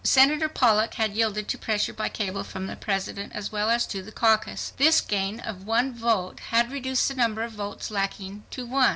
Senator 0.03 0.49
Pollock 0.49 0.95
had 0.95 1.13
yielded 1.13 1.47
to 1.47 1.59
pressure 1.59 1.93
by 1.93 2.09
cable 2.09 2.43
from 2.43 2.65
the 2.65 2.75
President 2.75 3.33
as 3.35 3.51
well 3.51 3.69
as 3.69 3.85
to 3.85 4.01
the 4.01 4.11
caucus. 4.11 4.73
This 4.77 4.99
gain 4.99 5.39
of 5.39 5.67
one 5.67 5.93
vote 5.93 6.39
had 6.49 6.71
reduced 6.71 7.07
the 7.07 7.13
number 7.13 7.43
of 7.43 7.51
votes 7.51 7.91
lacking 7.91 8.43
to 8.49 8.65
one. 8.65 8.89